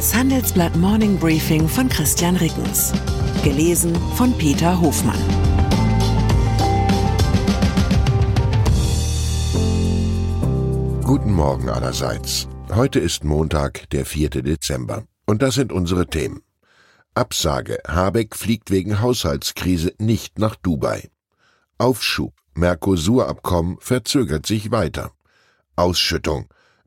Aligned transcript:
Das 0.00 0.14
Handelsblatt 0.14 0.74
Morning 0.76 1.18
Briefing 1.18 1.68
von 1.68 1.86
Christian 1.86 2.34
Rickens. 2.36 2.90
Gelesen 3.44 3.94
von 4.16 4.32
Peter 4.38 4.80
Hofmann. 4.80 5.20
Guten 11.04 11.32
Morgen 11.32 11.68
allerseits. 11.68 12.48
Heute 12.74 12.98
ist 12.98 13.24
Montag, 13.24 13.90
der 13.90 14.06
4. 14.06 14.30
Dezember. 14.30 15.04
Und 15.26 15.42
das 15.42 15.56
sind 15.56 15.70
unsere 15.70 16.06
Themen. 16.06 16.40
Absage. 17.12 17.78
Habeck 17.86 18.34
fliegt 18.34 18.70
wegen 18.70 19.02
Haushaltskrise 19.02 19.92
nicht 19.98 20.38
nach 20.38 20.56
Dubai. 20.56 21.10
Aufschub. 21.76 22.32
Mercosur-Abkommen 22.54 23.76
verzögert 23.80 24.46
sich 24.46 24.70
weiter. 24.70 25.12
Ausschüttung. 25.76 26.48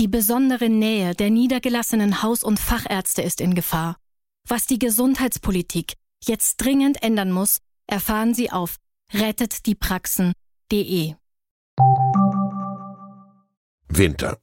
Die 0.00 0.08
besondere 0.08 0.68
Nähe 0.70 1.14
der 1.14 1.28
niedergelassenen 1.28 2.22
Haus- 2.22 2.42
und 2.42 2.58
Fachärzte 2.58 3.20
ist 3.20 3.42
in 3.42 3.54
Gefahr. 3.54 3.96
Was 4.48 4.64
die 4.64 4.78
Gesundheitspolitik 4.78 5.92
jetzt 6.24 6.56
dringend 6.56 7.02
ändern 7.02 7.30
muss, 7.30 7.58
erfahren 7.86 8.32
Sie 8.32 8.50
auf 8.50 8.76
rettetdiepraxen.de. 9.12 11.12
Winter. 13.88 14.38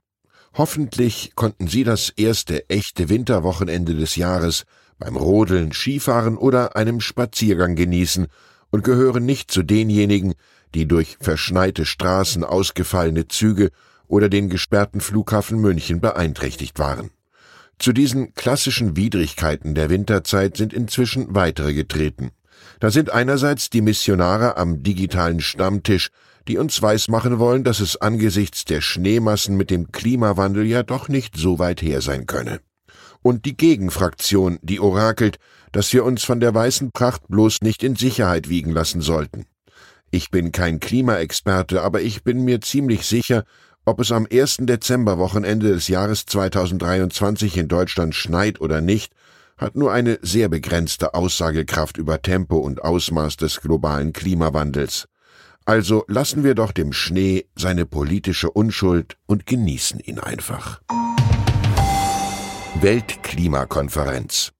Hoffentlich 0.53 1.31
konnten 1.33 1.67
Sie 1.67 1.83
das 1.83 2.11
erste 2.11 2.69
echte 2.69 3.09
Winterwochenende 3.09 3.95
des 3.95 4.15
Jahres 4.15 4.65
beim 4.99 5.17
Rodeln, 5.17 5.71
Skifahren 5.71 6.37
oder 6.37 6.75
einem 6.75 7.01
Spaziergang 7.01 7.75
genießen 7.75 8.27
und 8.69 8.83
gehören 8.83 9.25
nicht 9.25 9.49
zu 9.49 9.63
denjenigen, 9.63 10.35
die 10.75 10.87
durch 10.87 11.17
verschneite 11.19 11.83
Straßen, 11.83 12.43
ausgefallene 12.43 13.27
Züge 13.27 13.71
oder 14.07 14.29
den 14.29 14.49
gesperrten 14.49 15.01
Flughafen 15.01 15.59
München 15.59 15.99
beeinträchtigt 15.99 16.79
waren. 16.79 17.11
Zu 17.79 17.93
diesen 17.93 18.33
klassischen 18.33 18.95
Widrigkeiten 18.95 19.75
der 19.75 19.89
Winterzeit 19.89 20.57
sind 20.57 20.73
inzwischen 20.73 21.35
weitere 21.35 21.73
getreten. 21.73 22.31
Da 22.79 22.89
sind 22.89 23.11
einerseits 23.11 23.69
die 23.69 23.81
Missionare 23.81 24.57
am 24.57 24.81
digitalen 24.81 25.41
Stammtisch, 25.41 26.09
die 26.47 26.57
uns 26.57 26.81
weismachen 26.81 27.39
wollen, 27.39 27.63
dass 27.63 27.79
es 27.79 27.97
angesichts 27.97 28.65
der 28.65 28.81
Schneemassen 28.81 29.57
mit 29.57 29.69
dem 29.69 29.91
Klimawandel 29.91 30.65
ja 30.65 30.83
doch 30.83 31.09
nicht 31.09 31.37
so 31.37 31.59
weit 31.59 31.81
her 31.81 32.01
sein 32.01 32.25
könne. 32.25 32.61
Und 33.21 33.45
die 33.45 33.57
Gegenfraktion, 33.57 34.57
die 34.61 34.79
orakelt, 34.79 35.37
dass 35.71 35.91
wir 35.91 36.05
uns 36.05 36.23
von 36.23 36.39
der 36.39 36.53
weißen 36.53 36.91
Pracht 36.91 37.27
bloß 37.27 37.61
nicht 37.61 37.83
in 37.83 37.95
Sicherheit 37.95 38.49
wiegen 38.49 38.71
lassen 38.71 39.01
sollten. 39.01 39.45
Ich 40.09 40.31
bin 40.31 40.53
kein 40.53 40.79
Klimaexperte, 40.79 41.81
aber 41.81 42.01
ich 42.01 42.23
bin 42.23 42.45
mir 42.45 42.61
ziemlich 42.61 43.05
sicher, 43.05 43.43
ob 43.87 44.01
es 44.01 44.11
am 44.11 44.27
1. 44.29 44.57
Dezemberwochenende 44.61 45.69
des 45.69 45.87
Jahres 45.87 46.25
2023 46.25 47.55
in 47.55 47.69
Deutschland 47.69 48.13
schneit 48.15 48.59
oder 48.59 48.81
nicht, 48.81 49.13
hat 49.57 49.77
nur 49.77 49.93
eine 49.93 50.19
sehr 50.21 50.49
begrenzte 50.49 51.13
Aussagekraft 51.13 51.95
über 51.95 52.21
Tempo 52.21 52.57
und 52.57 52.83
Ausmaß 52.83 53.37
des 53.37 53.61
globalen 53.61 54.11
Klimawandels. 54.11 55.07
Also 55.63 56.03
lassen 56.09 56.43
wir 56.43 56.53
doch 56.53 56.73
dem 56.73 56.91
Schnee 56.91 57.45
seine 57.55 57.85
politische 57.85 58.51
Unschuld 58.51 59.15
und 59.25 59.45
genießen 59.45 60.01
ihn 60.01 60.19
einfach. 60.19 60.81
Weltklimakonferenz. 62.81 64.51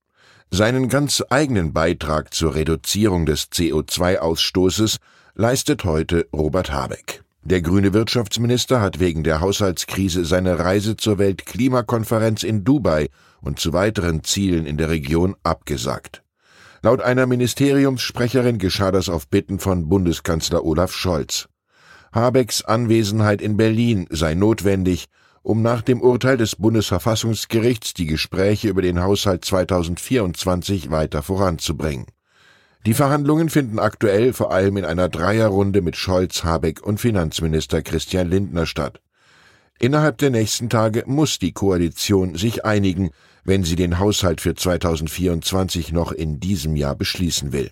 Seinen 0.52 0.88
ganz 0.88 1.22
eigenen 1.30 1.74
Beitrag 1.74 2.34
zur 2.34 2.56
Reduzierung 2.56 3.26
des 3.26 3.52
CO2-Ausstoßes 3.52 5.00
leistet 5.36 5.84
heute 5.84 6.28
Robert 6.32 6.72
Habeck. 6.72 7.27
Der 7.50 7.62
grüne 7.62 7.94
Wirtschaftsminister 7.94 8.82
hat 8.82 9.00
wegen 9.00 9.24
der 9.24 9.40
Haushaltskrise 9.40 10.26
seine 10.26 10.60
Reise 10.60 10.98
zur 10.98 11.18
Weltklimakonferenz 11.18 12.44
in 12.44 12.66
Dubai 12.66 13.08
und 13.40 13.58
zu 13.58 13.72
weiteren 13.72 14.26
Zielen 14.26 14.66
in 14.66 14.76
der 14.76 14.90
Region 14.90 15.34
abgesagt. 15.44 16.24
Laut 16.82 17.00
einer 17.00 17.26
Ministeriumssprecherin 17.26 18.58
geschah 18.58 18.92
das 18.92 19.08
auf 19.08 19.30
Bitten 19.30 19.60
von 19.60 19.88
Bundeskanzler 19.88 20.66
Olaf 20.66 20.92
Scholz. 20.92 21.48
Habecks 22.12 22.66
Anwesenheit 22.66 23.42
in 23.42 23.56
Berlin 23.56 24.08
sei 24.10 24.34
notwendig, 24.34 25.06
um 25.42 25.62
nach 25.62 25.82
dem 25.82 26.02
Urteil 26.02 26.36
des 26.36 26.58
Bundesverfassungsgerichts 26.58 27.94
die 27.94 28.08
Gespräche 28.08 28.68
über 28.68 28.82
den 28.82 29.02
Haushalt 29.02 29.46
2024 29.46 30.92
weiter 30.92 31.24
voranzubringen. 31.24 32.08
Die 32.86 32.94
Verhandlungen 32.94 33.50
finden 33.50 33.80
aktuell 33.80 34.34
vor 34.34 34.52
allem 34.52 34.78
in 34.78 34.86
einer 34.86 35.10
Dreierrunde 35.10 35.82
mit 35.82 35.96
Scholz, 35.96 36.44
Habeck 36.44 36.82
und 36.82 37.00
Finanzminister 37.00 37.82
Christian 37.82 38.30
Lindner 38.30 38.66
statt. 38.66 39.02
Innerhalb 39.80 40.18
der 40.18 40.30
nächsten 40.30 40.70
Tage 40.70 41.04
muss 41.06 41.40
die 41.40 41.52
Koalition 41.52 42.36
sich 42.36 42.66
einigen, 42.66 43.12
wenn 43.44 43.64
sie 43.64 43.76
den 43.76 44.00
Haushalt 44.00 44.42
für 44.42 44.56
2024 44.56 45.92
noch 45.92 46.12
in 46.12 46.40
diesem 46.40 46.76
Jahr 46.76 46.96
beschließen 46.96 47.54
will. 47.54 47.72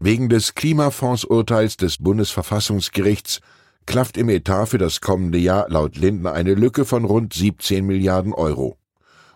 Wegen 0.00 0.28
des 0.28 0.54
Klimafondsurteils 0.54 1.76
des 1.76 1.98
Bundesverfassungsgerichts 1.98 3.40
klafft 3.86 4.16
im 4.16 4.28
Etat 4.28 4.66
für 4.66 4.78
das 4.78 5.00
kommende 5.00 5.38
Jahr 5.38 5.68
laut 5.68 5.96
Lindner 5.96 6.32
eine 6.32 6.54
Lücke 6.54 6.84
von 6.84 7.04
rund 7.04 7.32
17 7.32 7.84
Milliarden 7.84 8.32
Euro. 8.32 8.77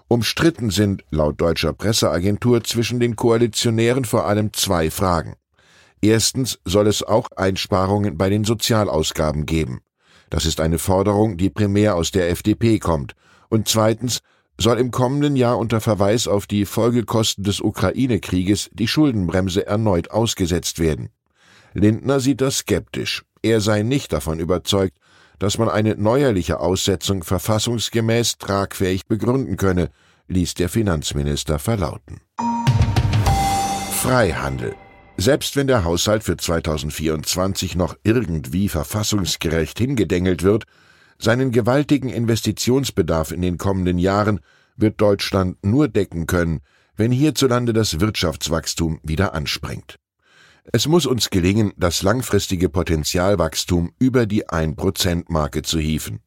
Umstritten 0.09 0.71
sind 0.71 1.05
laut 1.11 1.41
deutscher 1.41 1.73
Presseagentur 1.73 2.65
zwischen 2.65 3.01
den 3.01 3.17
Koalitionären 3.17 4.05
vor 4.05 4.27
allem 4.27 4.53
zwei 4.53 4.91
Fragen. 4.91 5.37
Erstens 6.01 6.59
soll 6.65 6.89
es 6.89 7.03
auch 7.03 7.29
Einsparungen 7.37 8.19
bei 8.19 8.29
den 8.29 8.45
Sozialausgaben 8.45 9.47
geben. 9.47 9.81
Das 10.31 10.47
ist 10.47 10.61
eine 10.61 10.79
Forderung, 10.79 11.37
die 11.37 11.51
primär 11.51 11.95
aus 11.95 12.11
der 12.11 12.31
FDP 12.31 12.79
kommt. 12.79 13.15
Und 13.49 13.69
zweitens 13.69 14.21
soll 14.59 14.79
im 14.79 14.91
kommenden 14.91 15.37
Jahr 15.37 15.59
unter 15.59 15.81
Verweis 15.81 16.27
auf 16.27 16.47
die 16.47 16.65
Folgekosten 16.65 17.45
des 17.45 17.61
Ukraine-Krieges 17.61 18.71
die 18.73 18.89
Schuldenbremse 18.89 19.67
erneut 19.67 20.11
ausgesetzt 20.11 20.79
werden. 20.79 21.11
Lindner 21.75 22.21
sieht 22.21 22.41
das 22.41 22.59
skeptisch. 22.59 23.25
Er 23.43 23.61
sei 23.61 23.83
nicht 23.83 24.13
davon 24.13 24.41
überzeugt, 24.41 24.97
dass 25.43 25.59
man 25.59 25.69
eine 25.69 25.97
neuerliche 25.97 26.61
Aussetzung 26.61 27.25
verfassungsgemäß 27.25 28.39
tragfähig 28.39 29.07
begründen 29.07 29.57
könne, 29.57 29.91
ließ 30.29 30.55
der 30.55 30.69
Finanzminister 30.69 31.59
verlauten. 31.59 32.21
Freihandel. 33.91 34.77
Selbst 35.17 35.57
wenn 35.57 35.67
der 35.67 35.83
Haushalt 35.83 36.23
für 36.23 36.37
2024 36.37 37.75
noch 37.75 37.97
irgendwie 38.05 38.69
verfassungsgerecht 38.69 39.81
hingedengelt 39.81 40.45
wird, 40.45 40.63
seinen 41.19 41.51
gewaltigen 41.51 42.09
Investitionsbedarf 42.09 43.33
in 43.33 43.43
den 43.43 43.59
kommenden 43.59 43.99
Jahren 43.99 44.39
wird 44.77 45.01
Deutschland 45.01 45.57
nur 45.65 45.89
decken 45.89 46.27
können, 46.27 46.61
wenn 46.95 47.11
hierzulande 47.11 47.73
das 47.73 47.99
Wirtschaftswachstum 47.99 49.01
wieder 49.03 49.35
anspringt. 49.35 49.97
Es 50.71 50.87
muss 50.87 51.07
uns 51.07 51.31
gelingen, 51.31 51.73
das 51.77 52.03
langfristige 52.03 52.69
Potenzialwachstum 52.69 53.93
über 53.99 54.27
die 54.27 54.47
1%-Marke 54.47 55.63
zu 55.63 55.81
hieven. 55.81 56.21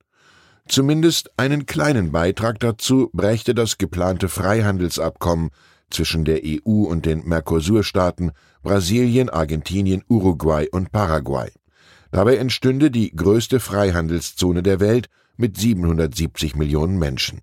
Zumindest 0.68 1.32
einen 1.38 1.66
kleinen 1.66 2.12
Beitrag 2.12 2.60
dazu 2.60 3.10
brächte 3.14 3.56
das 3.56 3.78
geplante 3.78 4.28
Freihandelsabkommen 4.28 5.52
zwischen 5.90 6.26
der 6.26 6.42
EU 6.44 6.84
und 6.84 7.06
den 7.06 7.24
Mercosur-Staaten 7.26 8.32
Brasilien, 8.62 9.30
Argentinien, 9.30 10.04
Uruguay 10.10 10.68
und 10.70 10.92
Paraguay. 10.92 11.52
Dabei 12.12 12.38
entstünde 12.38 12.92
die 12.92 13.16
größte 13.16 13.60
Freihandelszone 13.60 14.64
der 14.64 14.80
Welt 14.80 15.08
mit 15.38 15.58
770 15.58 16.56
Millionen 16.56 16.98
Menschen. 16.98 17.42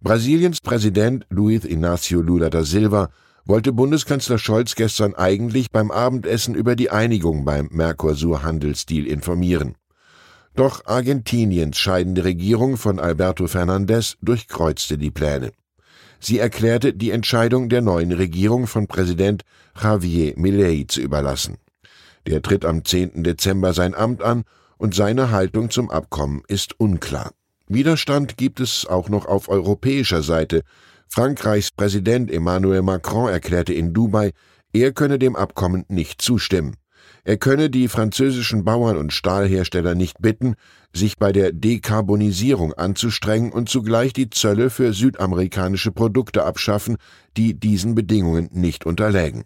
Brasiliens 0.00 0.60
Präsident 0.60 1.26
Luiz 1.30 1.64
Inácio 1.64 2.20
Lula 2.20 2.50
da 2.50 2.64
Silva 2.64 3.10
wollte 3.44 3.72
Bundeskanzler 3.72 4.38
Scholz 4.38 4.74
gestern 4.74 5.14
eigentlich 5.14 5.70
beim 5.70 5.90
Abendessen 5.90 6.54
über 6.54 6.76
die 6.76 6.90
Einigung 6.90 7.44
beim 7.44 7.68
Mercosur-Handelsdeal 7.70 9.06
informieren. 9.06 9.76
Doch 10.54 10.84
Argentiniens 10.86 11.78
scheidende 11.78 12.24
Regierung 12.24 12.76
von 12.76 12.98
Alberto 12.98 13.46
Fernandez 13.46 14.16
durchkreuzte 14.20 14.98
die 14.98 15.10
Pläne. 15.10 15.52
Sie 16.18 16.38
erklärte, 16.38 16.92
die 16.92 17.10
Entscheidung 17.10 17.68
der 17.68 17.80
neuen 17.80 18.12
Regierung 18.12 18.66
von 18.66 18.86
Präsident 18.86 19.42
Javier 19.80 20.34
Milei 20.36 20.84
zu 20.86 21.00
überlassen. 21.00 21.56
Der 22.26 22.42
tritt 22.42 22.64
am 22.64 22.84
10. 22.84 23.24
Dezember 23.24 23.72
sein 23.72 23.94
Amt 23.94 24.22
an 24.22 24.44
und 24.76 24.94
seine 24.94 25.30
Haltung 25.30 25.70
zum 25.70 25.90
Abkommen 25.90 26.42
ist 26.46 26.78
unklar. 26.78 27.32
Widerstand 27.68 28.36
gibt 28.36 28.60
es 28.60 28.84
auch 28.86 29.08
noch 29.08 29.26
auf 29.26 29.48
europäischer 29.48 30.22
Seite, 30.22 30.62
Frankreichs 31.12 31.72
Präsident 31.72 32.30
Emmanuel 32.30 32.82
Macron 32.82 33.28
erklärte 33.28 33.74
in 33.74 33.92
Dubai, 33.92 34.30
er 34.72 34.92
könne 34.92 35.18
dem 35.18 35.34
Abkommen 35.34 35.84
nicht 35.88 36.22
zustimmen. 36.22 36.76
Er 37.24 37.36
könne 37.36 37.68
die 37.68 37.88
französischen 37.88 38.64
Bauern 38.64 38.96
und 38.96 39.12
Stahlhersteller 39.12 39.96
nicht 39.96 40.22
bitten, 40.22 40.54
sich 40.94 41.18
bei 41.18 41.32
der 41.32 41.50
Dekarbonisierung 41.50 42.74
anzustrengen 42.74 43.50
und 43.50 43.68
zugleich 43.68 44.12
die 44.12 44.30
Zölle 44.30 44.70
für 44.70 44.92
südamerikanische 44.92 45.90
Produkte 45.90 46.44
abschaffen, 46.44 46.96
die 47.36 47.58
diesen 47.58 47.96
Bedingungen 47.96 48.48
nicht 48.52 48.86
unterlägen. 48.86 49.42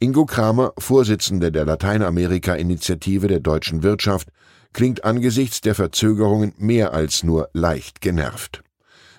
Ingo 0.00 0.26
Kramer, 0.26 0.74
Vorsitzender 0.78 1.50
der 1.50 1.64
Lateinamerika-Initiative 1.64 3.28
der 3.28 3.40
deutschen 3.40 3.82
Wirtschaft, 3.82 4.28
klingt 4.74 5.04
angesichts 5.04 5.62
der 5.62 5.74
Verzögerungen 5.74 6.52
mehr 6.58 6.92
als 6.92 7.22
nur 7.22 7.48
leicht 7.54 8.02
genervt. 8.02 8.62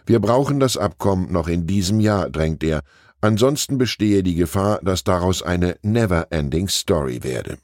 Wir 0.09 0.19
brauchen 0.19 0.59
das 0.59 0.75
Abkommen 0.75 1.31
noch 1.31 1.47
in 1.47 1.67
diesem 1.67 1.99
Jahr, 1.99 2.31
drängt 2.31 2.63
er, 2.63 2.81
ansonsten 3.21 3.77
bestehe 3.77 4.23
die 4.23 4.33
Gefahr, 4.33 4.79
dass 4.81 5.03
daraus 5.03 5.43
eine 5.43 5.75
never-ending 5.83 6.67
Story 6.67 7.21
werde. 7.21 7.59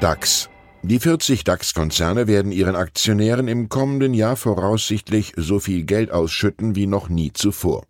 DAX 0.00 0.48
die 0.84 0.98
40 0.98 1.44
DAX-Konzerne 1.44 2.28
werden 2.28 2.50
ihren 2.50 2.76
Aktionären 2.76 3.46
im 3.46 3.68
kommenden 3.68 4.14
Jahr 4.14 4.36
voraussichtlich 4.36 5.34
so 5.36 5.60
viel 5.60 5.84
Geld 5.84 6.10
ausschütten 6.10 6.74
wie 6.76 6.86
noch 6.86 7.10
nie 7.10 7.34
zuvor. 7.34 7.84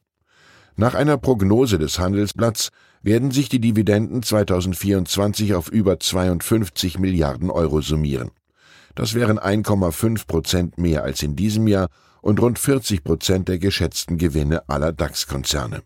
Nach 0.74 0.96
einer 0.96 1.18
Prognose 1.18 1.78
des 1.78 2.00
Handelsblatts 2.00 2.70
werden 3.02 3.30
sich 3.30 3.50
die 3.50 3.60
Dividenden 3.60 4.24
2024 4.24 5.54
auf 5.54 5.68
über 5.68 6.00
52 6.00 6.98
Milliarden 6.98 7.50
Euro 7.50 7.82
summieren. 7.82 8.32
Das 8.96 9.14
wären 9.14 9.38
1,5 9.38 10.26
Prozent 10.26 10.76
mehr 10.76 11.04
als 11.04 11.22
in 11.22 11.36
diesem 11.36 11.68
Jahr 11.68 11.88
und 12.22 12.40
rund 12.40 12.58
40 12.58 13.04
Prozent 13.04 13.48
der 13.48 13.58
geschätzten 13.58 14.16
Gewinne 14.16 14.66
aller 14.68 14.92
DAX-Konzerne. 14.92 15.82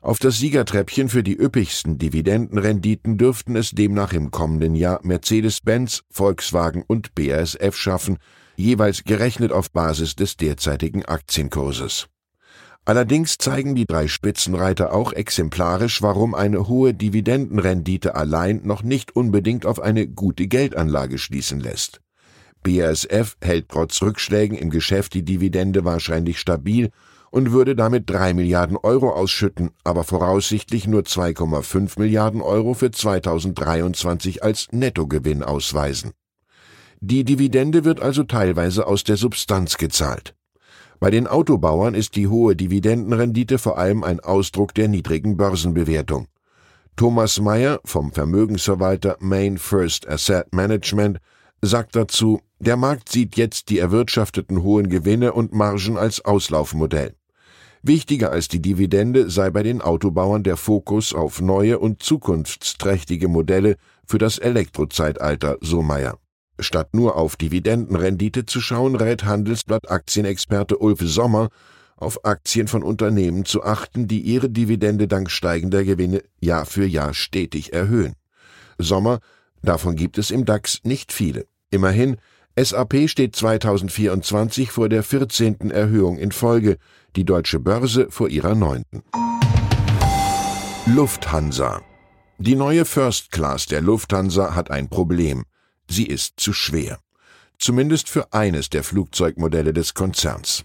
Auf 0.00 0.18
das 0.18 0.38
Siegertreppchen 0.38 1.08
für 1.08 1.22
die 1.22 1.36
üppigsten 1.36 1.98
Dividendenrenditen 1.98 3.18
dürften 3.18 3.56
es 3.56 3.70
demnach 3.70 4.12
im 4.12 4.30
kommenden 4.30 4.74
Jahr 4.74 5.00
Mercedes-Benz, 5.02 6.02
Volkswagen 6.10 6.84
und 6.86 7.14
BASF 7.14 7.74
schaffen, 7.74 8.18
jeweils 8.56 9.04
gerechnet 9.04 9.50
auf 9.50 9.70
Basis 9.70 10.14
des 10.14 10.36
derzeitigen 10.36 11.04
Aktienkurses. 11.04 12.06
Allerdings 12.84 13.38
zeigen 13.38 13.74
die 13.74 13.86
drei 13.86 14.06
Spitzenreiter 14.08 14.92
auch 14.92 15.14
exemplarisch, 15.14 16.02
warum 16.02 16.34
eine 16.34 16.68
hohe 16.68 16.92
Dividendenrendite 16.92 18.14
allein 18.14 18.60
noch 18.64 18.82
nicht 18.82 19.16
unbedingt 19.16 19.64
auf 19.64 19.80
eine 19.80 20.06
gute 20.06 20.48
Geldanlage 20.48 21.16
schließen 21.16 21.60
lässt. 21.60 22.03
BASF 22.64 23.36
hält 23.40 23.68
trotz 23.68 24.02
Rückschlägen 24.02 24.58
im 24.58 24.70
Geschäft 24.70 25.14
die 25.14 25.24
Dividende 25.24 25.84
wahrscheinlich 25.84 26.40
stabil 26.40 26.90
und 27.30 27.52
würde 27.52 27.76
damit 27.76 28.10
drei 28.10 28.34
Milliarden 28.34 28.76
Euro 28.76 29.10
ausschütten, 29.10 29.70
aber 29.84 30.02
voraussichtlich 30.02 30.86
nur 30.86 31.02
2,5 31.02 31.98
Milliarden 32.00 32.40
Euro 32.40 32.74
für 32.74 32.90
2023 32.90 34.42
als 34.42 34.68
Nettogewinn 34.72 35.42
ausweisen. 35.42 36.12
Die 37.00 37.24
Dividende 37.24 37.84
wird 37.84 38.00
also 38.00 38.22
teilweise 38.22 38.86
aus 38.86 39.04
der 39.04 39.16
Substanz 39.16 39.76
gezahlt. 39.76 40.34
Bei 41.00 41.10
den 41.10 41.26
Autobauern 41.26 41.94
ist 41.94 42.16
die 42.16 42.28
hohe 42.28 42.56
Dividendenrendite 42.56 43.58
vor 43.58 43.78
allem 43.78 44.04
ein 44.04 44.20
Ausdruck 44.20 44.72
der 44.74 44.88
niedrigen 44.88 45.36
Börsenbewertung. 45.36 46.28
Thomas 46.96 47.40
Meyer 47.40 47.80
vom 47.84 48.12
Vermögensverwalter 48.12 49.16
Main 49.18 49.58
First 49.58 50.08
Asset 50.08 50.54
Management 50.54 51.18
sagt 51.66 51.96
dazu, 51.96 52.40
der 52.58 52.76
Markt 52.76 53.10
sieht 53.10 53.36
jetzt 53.36 53.70
die 53.70 53.78
erwirtschafteten 53.78 54.62
hohen 54.62 54.88
Gewinne 54.88 55.32
und 55.32 55.52
Margen 55.52 55.96
als 55.96 56.24
Auslaufmodell. 56.24 57.14
Wichtiger 57.82 58.30
als 58.30 58.48
die 58.48 58.62
Dividende 58.62 59.28
sei 59.28 59.50
bei 59.50 59.62
den 59.62 59.82
Autobauern 59.82 60.42
der 60.42 60.56
Fokus 60.56 61.12
auf 61.12 61.42
neue 61.42 61.78
und 61.78 62.02
zukunftsträchtige 62.02 63.28
Modelle 63.28 63.76
für 64.06 64.16
das 64.16 64.38
Elektrozeitalter, 64.38 65.58
so 65.60 65.82
Meyer. 65.82 66.18
Statt 66.58 66.94
nur 66.94 67.16
auf 67.16 67.36
Dividendenrendite 67.36 68.46
zu 68.46 68.60
schauen, 68.60 68.96
rät 68.96 69.24
Handelsblatt 69.24 69.90
Aktienexperte 69.90 70.78
Ulf 70.78 71.00
Sommer, 71.02 71.50
auf 71.96 72.24
Aktien 72.24 72.68
von 72.68 72.82
Unternehmen 72.82 73.44
zu 73.44 73.62
achten, 73.62 74.08
die 74.08 74.20
ihre 74.20 74.48
Dividende 74.48 75.06
dank 75.06 75.30
steigender 75.30 75.84
Gewinne 75.84 76.22
Jahr 76.40 76.64
für 76.64 76.86
Jahr 76.86 77.12
stetig 77.12 77.72
erhöhen. 77.72 78.14
Sommer, 78.78 79.20
davon 79.62 79.94
gibt 79.94 80.16
es 80.16 80.30
im 80.30 80.44
DAX 80.44 80.80
nicht 80.84 81.12
viele. 81.12 81.46
Immerhin, 81.74 82.18
SAP 82.56 83.08
steht 83.08 83.34
2024 83.34 84.70
vor 84.70 84.88
der 84.88 85.02
14. 85.02 85.72
Erhöhung 85.72 86.18
in 86.18 86.30
Folge, 86.30 86.76
die 87.16 87.24
deutsche 87.24 87.58
Börse 87.58 88.06
vor 88.10 88.28
ihrer 88.28 88.54
neunten. 88.54 89.02
Lufthansa. 90.86 91.82
Die 92.38 92.54
neue 92.54 92.84
First 92.84 93.32
Class 93.32 93.66
der 93.66 93.80
Lufthansa 93.80 94.54
hat 94.54 94.70
ein 94.70 94.88
Problem. 94.88 95.42
Sie 95.90 96.06
ist 96.06 96.34
zu 96.38 96.52
schwer. 96.52 97.00
Zumindest 97.58 98.08
für 98.08 98.32
eines 98.32 98.70
der 98.70 98.84
Flugzeugmodelle 98.84 99.72
des 99.72 99.94
Konzerns. 99.94 100.64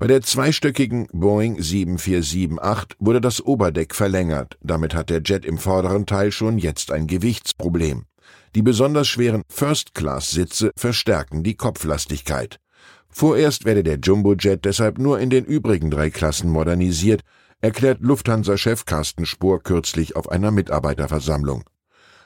Bei 0.00 0.08
der 0.08 0.22
zweistöckigen 0.22 1.06
Boeing 1.12 1.62
7478 1.62 2.96
wurde 2.98 3.20
das 3.20 3.40
Oberdeck 3.40 3.94
verlängert. 3.94 4.58
Damit 4.60 4.96
hat 4.96 5.10
der 5.10 5.22
Jet 5.22 5.44
im 5.44 5.58
vorderen 5.58 6.06
Teil 6.06 6.32
schon 6.32 6.58
jetzt 6.58 6.90
ein 6.90 7.06
Gewichtsproblem. 7.06 8.06
Die 8.54 8.62
besonders 8.62 9.08
schweren 9.08 9.42
First-Class-Sitze 9.48 10.70
verstärken 10.76 11.42
die 11.42 11.56
Kopflastigkeit. 11.56 12.60
Vorerst 13.08 13.64
werde 13.64 13.82
der 13.82 13.98
Jumbojet 13.98 14.64
deshalb 14.64 14.98
nur 14.98 15.18
in 15.18 15.30
den 15.30 15.44
übrigen 15.44 15.90
drei 15.90 16.10
Klassen 16.10 16.50
modernisiert, 16.50 17.22
erklärt 17.60 18.00
Lufthansa-Chef 18.00 18.84
Carsten 18.84 19.26
Spohr 19.26 19.60
kürzlich 19.60 20.16
auf 20.16 20.28
einer 20.30 20.50
Mitarbeiterversammlung. 20.50 21.64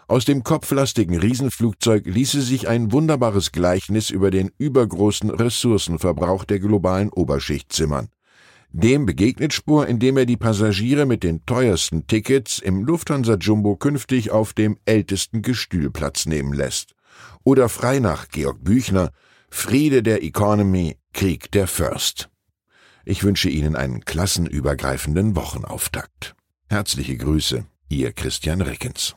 Aus 0.07 0.25
dem 0.25 0.43
kopflastigen 0.43 1.19
Riesenflugzeug 1.19 2.07
ließe 2.07 2.41
sich 2.41 2.69
ein 2.69 2.93
wunderbares 2.93 3.53
Gleichnis 3.53 4.11
über 4.11 4.31
den 4.31 4.51
übergroßen 4.57 5.31
Ressourcenverbrauch 5.31 6.45
der 6.45 6.61
globalen 6.61 7.11
Oberschicht 7.11 7.73
zimmern. 7.73 8.09
Dem 8.71 9.07
begegnet 9.07 9.53
Spur, 9.55 9.87
indem 9.87 10.19
er 10.19 10.27
die 10.27 10.37
Passagiere 10.37 11.07
mit 11.07 11.23
den 11.23 11.45
teuersten 11.47 12.07
Tickets 12.07 12.59
im 12.59 12.85
Lufthansa 12.85 13.35
Jumbo 13.35 13.77
künftig 13.77 14.31
auf 14.31 14.53
dem 14.53 14.79
ältesten 14.85 15.43
Gestühl 15.43 15.91
Platz 15.91 16.27
nehmen 16.27 16.53
lässt. 16.53 16.95
Oder 17.45 17.69
frei 17.69 17.99
nach 17.99 18.29
Georg 18.29 18.63
Büchner, 18.63 19.11
Friede 19.51 20.03
der 20.03 20.23
Economy, 20.23 20.97
Krieg 21.13 21.51
der 21.53 21.67
First. 21.67 22.29
Ich 23.05 23.25
wünsche 23.25 23.49
Ihnen 23.49 23.75
einen 23.75 24.05
klassenübergreifenden 24.05 25.35
Wochenauftakt. 25.35 26.35
Herzliche 26.69 27.17
Grüße, 27.17 27.65
Ihr 27.89 28.13
Christian 28.13 28.61
Rickens. 28.61 29.17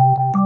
Thank 0.00 0.16
you. 0.34 0.39